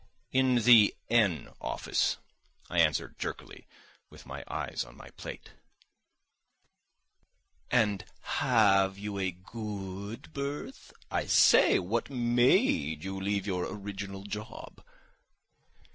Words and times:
"In 0.31 0.55
the 0.63 0.95
N—— 1.11 1.49
office," 1.61 2.17
I 2.71 2.79
answered 2.79 3.19
jerkily, 3.19 3.67
with 4.09 4.25
my 4.25 4.43
eyes 4.47 4.83
on 4.83 4.97
my 4.97 5.11
plate. 5.11 5.51
"And 7.69 8.03
ha 8.21 8.85
ave 8.89 8.99
you 8.99 9.19
a 9.19 9.29
go 9.29 10.09
od 10.11 10.33
berth? 10.33 10.91
I 11.11 11.27
say, 11.27 11.77
what 11.77 12.09
ma 12.09 12.41
a 12.41 12.95
de 12.95 12.97
you 13.03 13.21
leave 13.21 13.45
your 13.45 13.71
original 13.71 14.23
job?" 14.23 14.83